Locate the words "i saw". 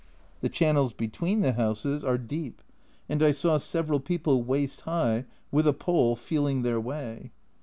3.21-3.57